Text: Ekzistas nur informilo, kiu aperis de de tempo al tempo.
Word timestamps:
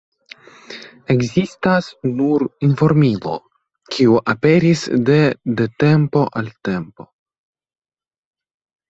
Ekzistas 1.15 1.89
nur 2.21 2.45
informilo, 2.67 3.33
kiu 3.97 4.17
aperis 4.33 4.81
de 5.11 5.19
de 5.61 5.69
tempo 5.85 6.25
al 6.43 6.51
tempo. 6.71 7.07